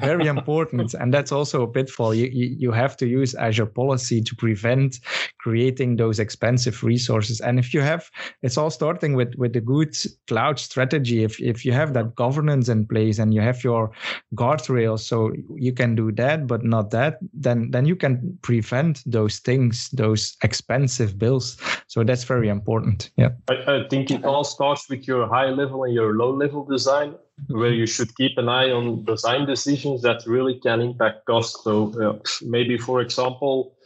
[0.00, 0.94] very important.
[0.94, 4.34] And that's also a pitfall you you, you have have to use Azure policy to
[4.34, 4.98] prevent
[5.38, 7.40] creating those expensive resources.
[7.40, 8.10] And if you have,
[8.42, 9.94] it's all starting with with a good
[10.26, 11.24] cloud strategy.
[11.24, 13.90] If if you have that governance in place and you have your
[14.34, 19.38] guardrails, so you can do that, but not that, then then you can prevent those
[19.38, 21.56] things, those expensive bills.
[21.86, 23.10] So that's very important.
[23.16, 23.30] Yeah.
[23.48, 27.14] I, I think it all starts with your high level and your low level design
[27.48, 31.62] where you should keep an eye on design decisions that really can impact cost.
[31.64, 33.76] So uh, maybe, for example,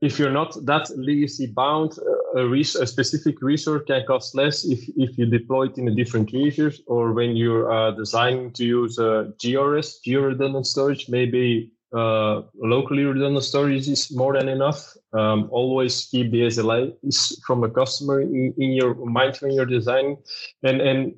[0.00, 4.64] if you're not that legacy bound, uh, a, res- a, specific resource can cost less
[4.64, 8.64] if, if you deploy it in a different resource, or when you're uh, designing to
[8.64, 14.94] use a GRS, geo-redundant storage, maybe uh, locally redundant storage is more than enough.
[15.12, 16.92] Um, always keep the SLA
[17.46, 20.18] from a customer in, in your mind when you're designing,
[20.62, 21.14] and and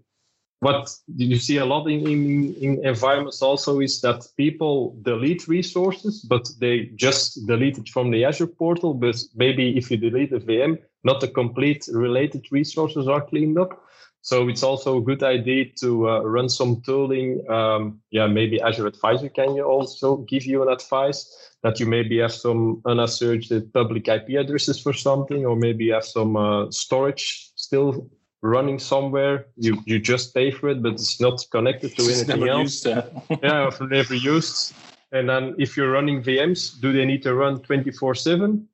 [0.61, 6.21] what you see a lot in, in, in, environments also is that people delete resources,
[6.21, 8.93] but they just delete it from the Azure portal.
[8.93, 13.83] But maybe if you delete a VM, not the complete related resources are cleaned up.
[14.23, 17.43] So it's also a good idea to uh, run some tooling.
[17.49, 22.19] Um, yeah, maybe Azure Advisor can you also give you an advice that you maybe
[22.19, 27.49] have some unassociated public IP addresses for something, or maybe you have some uh, storage
[27.55, 28.11] still
[28.43, 29.47] running somewhere.
[29.57, 32.85] You you just pay for it, but it's not connected to it's anything else.
[32.85, 33.03] Yeah,
[33.43, 34.75] I've never used.
[35.13, 38.65] And then if you're running VMs, do they need to run 24/7,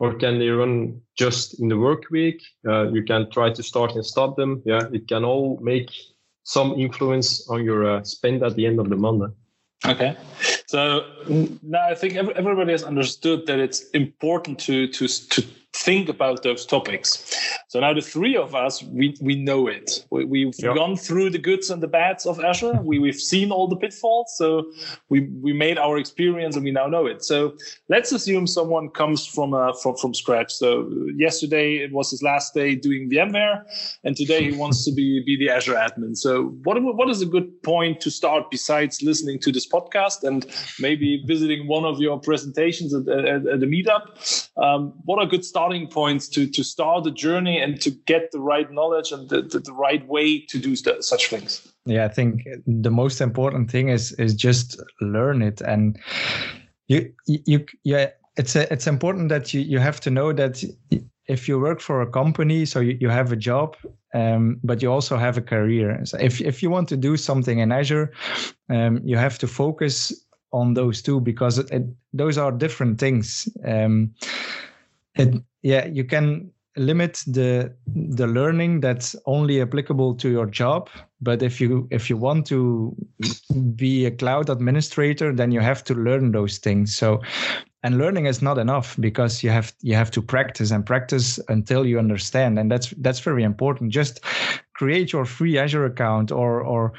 [0.00, 2.42] or can they run just in the work week?
[2.66, 4.62] Uh, you can try to start and stop them.
[4.64, 5.90] Yeah, it can all make
[6.42, 9.32] some influence on your uh, spend at the end of the month.
[9.86, 10.16] Okay,
[10.66, 11.04] so
[11.62, 15.42] now I think everybody has understood that it's important to to to
[15.74, 17.53] think about those topics.
[17.74, 20.06] So now the three of us, we, we know it.
[20.12, 20.76] We, have yep.
[20.76, 22.80] gone through the goods and the bads of Azure.
[22.80, 24.32] We, we've seen all the pitfalls.
[24.36, 24.70] So
[25.08, 27.24] we, we made our experience and we now know it.
[27.24, 27.56] So
[27.88, 30.52] let's assume someone comes from, uh, from, from scratch.
[30.52, 33.64] So yesterday it was his last day doing VMware
[34.04, 36.16] and today he wants to be, be the Azure admin.
[36.16, 40.46] So what, what is a good point to start besides listening to this podcast and
[40.78, 44.48] maybe visiting one of your presentations at, at, at the meetup?
[44.56, 48.30] Um, what are good starting starting points to to start the journey and to get
[48.32, 51.66] the right knowledge and the, the, the right way to do st- such things.
[51.86, 55.60] Yeah i think the most important thing is is just learn it.
[55.60, 55.98] And
[56.88, 60.64] you you yeah it's a, it's important that you you have to know that
[61.26, 63.76] if you work for a company so you, you have a job
[64.14, 66.04] um, but you also have a career.
[66.04, 68.12] So if, if you want to do something in azure
[68.68, 71.82] um, you have to focus on those two because it, it,
[72.12, 73.48] those are different things.
[73.64, 74.14] Um,
[75.16, 80.88] it, yeah, you can limit the the learning that's only applicable to your job.
[81.20, 82.94] But if you if you want to
[83.74, 86.96] be a cloud administrator then you have to learn those things.
[86.96, 87.20] So
[87.84, 91.84] and learning is not enough because you have you have to practice and practice until
[91.84, 92.58] you understand.
[92.58, 93.92] And that's that's very important.
[93.92, 94.24] Just
[94.72, 96.94] create your free azure account or or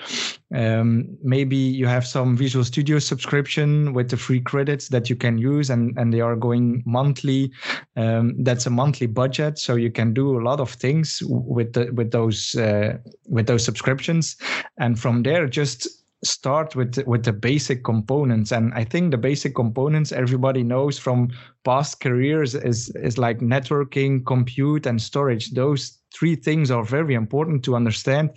[0.53, 5.39] um, maybe you have some visual studio subscription with the free credits that you can
[5.39, 7.51] use and and they are going monthly.
[7.95, 9.57] Um, that's a monthly budget.
[9.57, 13.65] So you can do a lot of things with the with those uh, with those
[13.65, 14.37] subscriptions.
[14.77, 18.51] And from there just start with with the basic components.
[18.51, 21.29] And i think the basic components everybody knows from
[21.63, 25.51] past careers is is like networking compute and storage.
[25.51, 28.31] Those three things are very important to understand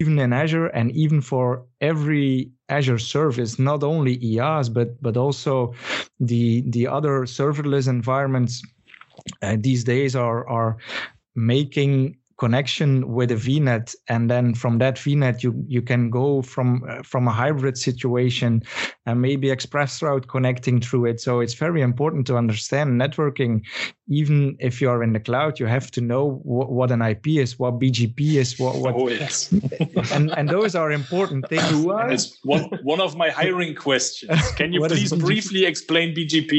[0.00, 5.74] even in azure and even for every azure service not only IaaS but but also
[6.18, 8.62] the the other serverless environments
[9.42, 10.78] uh, these days are are
[11.34, 16.82] making connection with a VNet, and then from that VNet you you can go from
[16.88, 18.62] uh, from a hybrid situation
[19.04, 21.20] and maybe ExpressRoute connecting through it.
[21.20, 23.62] So it's very important to understand networking.
[24.08, 27.26] Even if you are in the cloud, you have to know wh- what an IP
[27.44, 28.94] is, what BGP is, what what.
[28.96, 29.52] Oh yes.
[30.14, 31.68] and and those are important things.
[32.16, 34.40] It's one one of my hiring questions.
[34.52, 36.50] Can you please briefly explain BGP?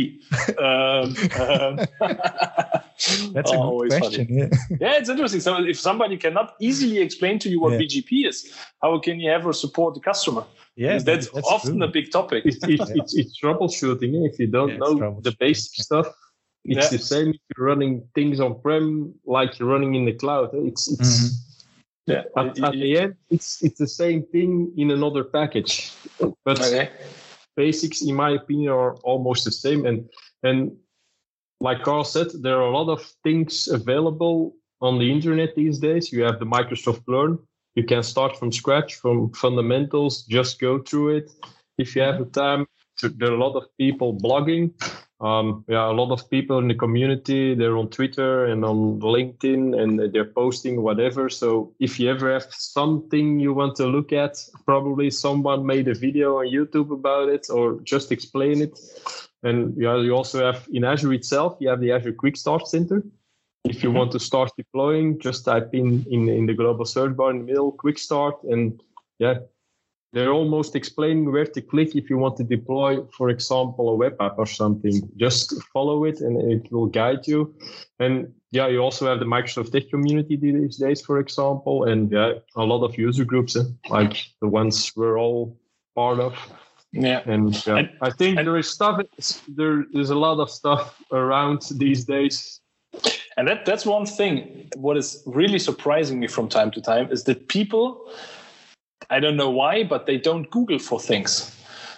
[0.61, 1.07] Um,
[1.41, 2.82] um,
[3.34, 4.28] That's a good question.
[4.30, 4.49] Yeah.
[4.80, 5.41] yeah, it's interesting.
[5.41, 7.80] So if somebody cannot easily explain to you what yeah.
[7.80, 10.45] BGP is, how can you ever support the customer?
[10.76, 11.88] Yeah, that's, that's, often true.
[11.88, 12.45] a big topic.
[12.45, 13.02] It's, it's, yeah.
[13.02, 14.30] it's, it's troubleshooting.
[14.30, 16.08] If you don't yeah, know the basic stuff,
[16.64, 20.52] it's the same if you're running things on prem like you're running in the cloud.
[20.54, 22.12] It's it's mm-hmm.
[22.12, 22.24] yeah.
[22.38, 26.91] At, at, the end, it's it's the same thing in another package, but okay.
[27.56, 29.88] basics, in my opinion, are almost the same.
[29.88, 30.08] And
[30.43, 30.78] and
[31.62, 36.12] like Karel said, there are a lot of things available on the internet these days.
[36.12, 37.38] You have the Microsoft Learn.
[37.76, 41.32] You can start from scratch, from fundamentals, just go through it.
[41.78, 42.66] If you have the time,
[43.01, 44.74] there are a lot of people blogging.
[45.22, 49.80] Um, yeah, a lot of people in the community, they're on Twitter and on LinkedIn
[49.80, 51.30] and they're posting whatever.
[51.30, 55.93] So if you ever have something you want to look at, probably someone made a
[55.93, 58.80] video on YouTube about it or just explain it.
[59.44, 63.04] And yeah, you also have in Azure itself, you have the Azure Quick Start Center.
[63.64, 67.32] If you want to start deploying, just type in, in in the global search bar
[67.32, 68.82] in the middle, Quick Start, and
[69.20, 69.39] yeah,
[70.14, 74.16] they're almost explaining where to click if you want to deploy, for example, a web
[74.20, 75.10] app or something.
[75.16, 77.56] Just follow it, and it will guide you.
[78.00, 82.34] And yeah, you also have the Microsoft Tech community these days, for example, and yeah,
[82.56, 85.58] a lot of user groups, eh, like the ones we're all
[85.96, 86.34] part of.
[86.94, 89.00] Yeah, and, yeah, and I think and, there is stuff.
[89.48, 92.60] There is a lot of stuff around these days.
[93.38, 94.70] And that that's one thing.
[94.76, 98.12] What is really surprising me from time to time is that people,
[99.10, 101.56] I don't know why, but they don't Google for things.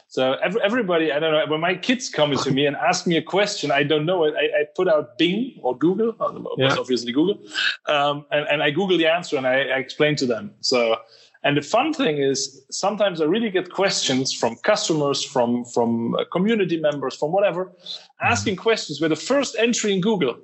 [0.09, 1.43] So every, everybody, I don't know.
[1.47, 4.35] When my kids come to me and ask me a question, I don't know it.
[4.37, 6.13] I, I put out Bing or Google,
[6.57, 6.75] yeah.
[6.77, 7.39] obviously Google,
[7.87, 10.53] um, and, and I Google the answer and I, I explain to them.
[10.61, 10.97] So
[11.43, 16.23] and the fun thing is sometimes I really get questions from customers, from from uh,
[16.31, 17.71] community members, from whatever,
[18.21, 20.37] asking questions where the first entry in Google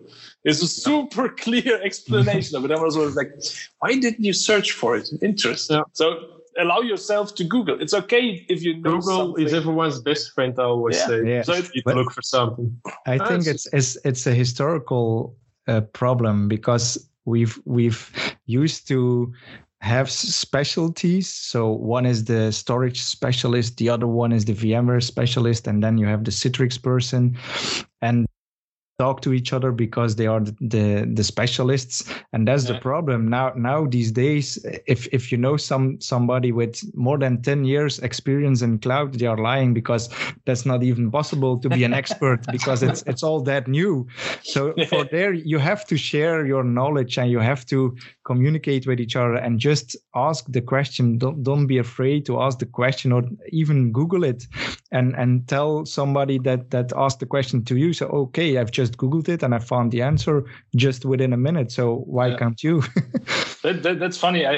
[0.43, 2.71] is a super clear explanation of it.
[2.71, 3.31] I was always like,
[3.79, 5.09] why didn't you search for it?
[5.21, 5.77] Interesting.
[5.77, 5.83] Yeah.
[5.93, 7.81] So allow yourself to Google.
[7.81, 9.45] It's okay if you know Google something.
[9.45, 10.53] is everyone's best friend.
[10.59, 11.07] I always yeah.
[11.07, 11.27] say.
[11.27, 11.41] Yeah.
[11.43, 12.77] So you look for something.
[13.05, 15.37] I think it's it's it's a historical
[15.67, 18.11] uh, problem because we've we've
[18.45, 19.33] used to
[19.81, 21.29] have specialties.
[21.29, 25.97] So one is the storage specialist, the other one is the VMware specialist, and then
[25.97, 27.37] you have the Citrix person.
[28.01, 28.27] And
[28.99, 32.13] talk to each other because they are the the, the specialists.
[32.33, 32.73] And that's yeah.
[32.73, 33.29] the problem.
[33.29, 37.99] Now now these days if if you know some somebody with more than 10 years
[37.99, 40.09] experience in cloud they are lying because
[40.45, 44.07] that's not even possible to be an expert because it's it's all that new.
[44.43, 47.95] So for there you have to share your knowledge and you have to
[48.25, 51.17] communicate with each other and just ask the question.
[51.17, 54.45] Don't don't be afraid to ask the question or even google it
[54.91, 57.93] and and tell somebody that that asked the question to you.
[57.93, 60.43] So okay i've just googled it and i found the answer
[60.75, 61.71] just within a minute.
[61.71, 62.37] So why yeah.
[62.37, 62.83] can't you?
[63.61, 64.45] That, that, that's funny.
[64.45, 64.53] I,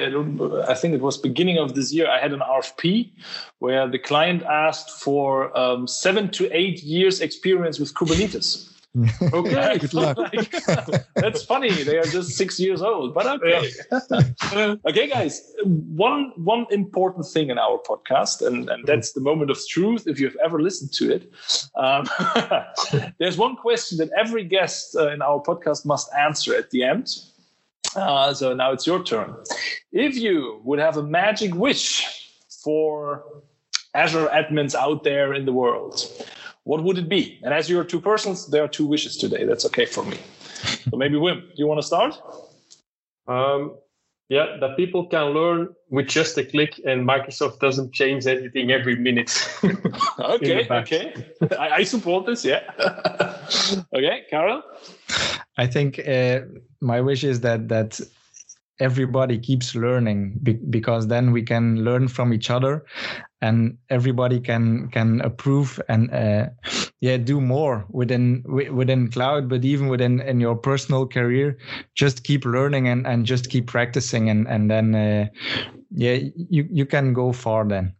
[0.70, 3.10] I think it was beginning of this year i had an rfp
[3.58, 9.78] where the client asked for um, seven to eight years experience with kubernetes Okay.
[9.78, 10.18] Good luck.
[11.16, 11.72] That's funny.
[11.72, 13.72] They are just six years old, but okay.
[14.86, 15.54] okay, guys.
[15.64, 20.08] One one important thing in our podcast, and, and that's the moment of truth.
[20.08, 21.32] If you've ever listened to it,
[21.76, 22.06] um,
[23.20, 27.08] there's one question that every guest uh, in our podcast must answer at the end.
[27.96, 29.36] Uh, so now it's your turn.
[29.92, 32.30] If you would have a magic wish
[32.64, 33.24] for
[33.94, 36.06] Azure admins out there in the world,
[36.64, 37.40] what would it be?
[37.44, 39.46] And as you're two persons, there are two wishes today.
[39.46, 40.18] That's okay for me.
[40.90, 42.20] So maybe Wim, do you want to start?
[43.28, 43.78] Um,
[44.30, 48.96] yeah, that people can learn with just a click, and Microsoft doesn't change anything every
[48.96, 49.32] minute.
[50.20, 51.14] okay, okay.
[51.60, 52.46] I, I, support this.
[52.46, 52.62] Yeah.
[53.94, 54.64] okay, Karel.
[55.58, 56.42] I think uh,
[56.80, 58.00] my wish is that that
[58.82, 62.84] everybody keeps learning be- because then we can learn from each other
[63.42, 66.48] and everybody can can approve and uh,
[67.02, 71.58] yeah do more within within cloud but even within in your personal career
[71.96, 75.28] just keep learning and and just keep practicing and and then uh,
[75.92, 76.20] yeah
[76.50, 77.94] you you can go far then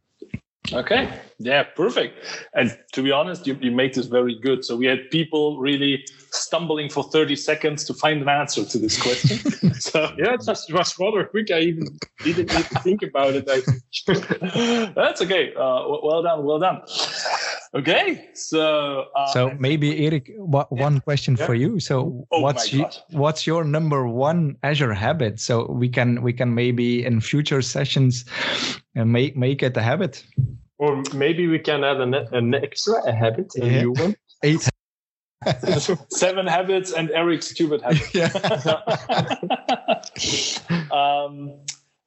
[0.74, 1.20] Okay.
[1.40, 2.24] Yeah, perfect.
[2.54, 4.64] And to be honest, you, you made this very good.
[4.64, 9.02] So we had people really stumbling for 30 seconds to find an answer to this
[9.02, 9.74] question.
[9.74, 11.52] so yeah, it was, it was rather quick.
[11.52, 13.46] I even didn't need to think about it.
[14.96, 15.54] That's okay.
[15.56, 16.46] Uh, well done.
[16.46, 16.82] Well done.
[17.74, 18.30] Okay.
[18.34, 21.46] So uh, so maybe Eric, one question yeah.
[21.46, 21.80] for you.
[21.80, 25.40] So oh what's you, what's your number one Azure habit?
[25.40, 28.26] So we can we can maybe in future sessions
[28.98, 30.26] uh, make make it a habit.
[30.80, 33.82] Or maybe we can add an, an extra a habit, a yeah.
[33.82, 34.16] new one.
[34.44, 34.68] Eight.
[36.10, 38.02] Seven habits and Eric's stupid habit.
[38.14, 38.30] Yeah.
[40.92, 41.54] um,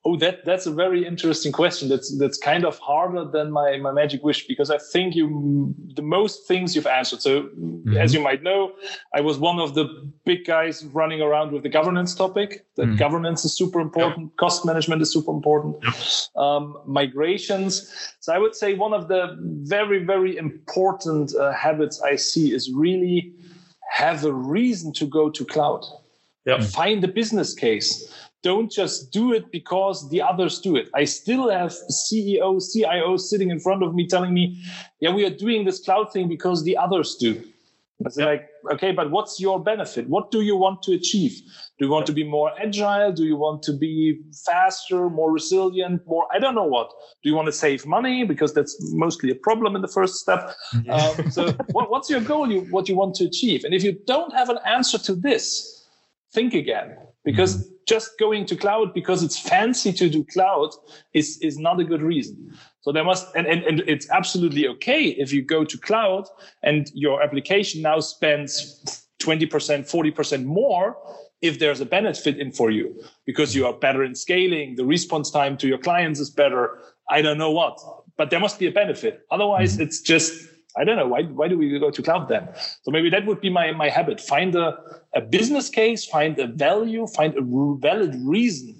[0.07, 1.89] Oh, that that's a very interesting question.
[1.89, 6.03] That's that's kind of harder than my my magic wish because I think you the
[6.03, 7.23] most things you've answered.
[7.23, 7.97] So mm-hmm.
[7.97, 8.73] as you might know,
[9.15, 9.87] I was one of the
[10.27, 12.67] big guys running around with the governance topic.
[12.77, 12.97] That mm-hmm.
[12.97, 14.27] governance is super important.
[14.27, 14.37] Yep.
[14.37, 15.77] Cost management is super important.
[15.83, 15.95] Yep.
[16.37, 17.91] Um, migrations.
[18.21, 22.71] So I would say one of the very very important uh, habits I see is
[22.71, 23.33] really
[23.91, 25.83] have a reason to go to cloud.
[26.45, 26.63] Yep.
[26.65, 28.13] Find a business case
[28.45, 30.91] don't just do it because the others do it.
[30.95, 34.63] I still have CEO, CIO sitting in front of me telling me,
[35.01, 37.43] yeah, we are doing this cloud thing because the others do.
[38.01, 38.27] It's yeah.
[38.27, 40.09] like, okay, but what's your benefit?
[40.09, 41.41] What do you want to achieve?
[41.79, 43.13] Do you want to be more agile?
[43.13, 46.27] Do you want to be faster, more resilient, more?
[46.31, 46.91] I don't know what.
[47.23, 50.55] Do you want to save money because that's mostly a problem in the first step?
[50.83, 50.97] Yeah.
[50.97, 52.51] Um, so, what, what's your goal?
[52.51, 53.65] You what you want to achieve?
[53.65, 55.87] And if you don't have an answer to this,
[56.33, 57.74] think again because mm-hmm.
[57.87, 60.71] Just going to cloud because it's fancy to do cloud
[61.13, 62.53] is is not a good reason.
[62.81, 66.29] So there must and, and, and it's absolutely okay if you go to cloud
[66.63, 70.97] and your application now spends 20% 40% more
[71.41, 75.31] if there's a benefit in for you because you are better in scaling the response
[75.31, 76.79] time to your clients is better
[77.11, 77.81] i don't know what.
[78.17, 79.23] But there must be a benefit.
[79.31, 79.83] Otherwise mm-hmm.
[79.83, 81.23] it's just I don't know why.
[81.23, 82.49] Why do we go to cloud then?
[82.83, 84.21] So maybe that would be my my habit.
[84.21, 84.79] Find a
[85.15, 87.43] a business case, find a value, find a
[87.81, 88.75] valid reason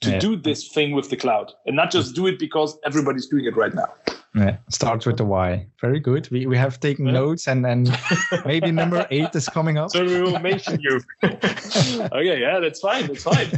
[0.00, 0.18] to yeah.
[0.18, 3.56] do this thing with the cloud, and not just do it because everybody's doing it
[3.56, 3.92] right now.
[4.34, 5.66] Yeah, starts with the why.
[5.80, 6.30] Very good.
[6.30, 7.12] We we have taken yeah.
[7.12, 7.90] notes, and and
[8.46, 9.90] maybe number eight is coming up.
[9.90, 11.00] So we will mention you.
[11.24, 13.08] okay, yeah, that's fine.
[13.08, 13.48] That's fine.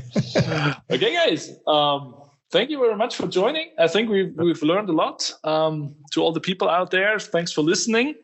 [0.91, 1.55] okay, guys.
[1.67, 2.15] Um,
[2.53, 3.71] thank you very much for joining.
[3.79, 5.33] I think we've, we've learned a lot.
[5.43, 8.15] Um, to all the people out there, thanks for listening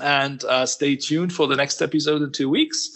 [0.00, 2.90] and uh, stay tuned for the next episode in two weeks.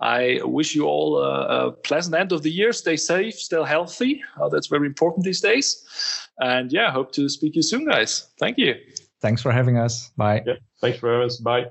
[0.00, 2.72] I wish you all a, a pleasant end of the year.
[2.72, 4.22] Stay safe, stay healthy.
[4.40, 5.86] Uh, that's very important these days.
[6.38, 8.28] And yeah, hope to speak to you soon, guys.
[8.38, 8.74] Thank you.
[9.20, 10.10] Thanks for having us.
[10.16, 10.42] Bye.
[10.44, 11.36] Yeah, thanks for having us.
[11.38, 11.66] Bye.